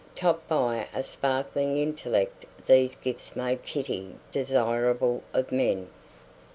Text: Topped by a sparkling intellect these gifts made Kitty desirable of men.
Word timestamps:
Topped 0.15 0.47
by 0.49 0.87
a 0.95 1.03
sparkling 1.03 1.77
intellect 1.77 2.47
these 2.65 2.95
gifts 2.95 3.35
made 3.35 3.61
Kitty 3.61 4.15
desirable 4.31 5.21
of 5.31 5.51
men. 5.51 5.89